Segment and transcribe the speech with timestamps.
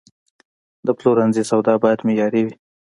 [0.87, 2.53] د پلورنځي سودا باید معیاري وي.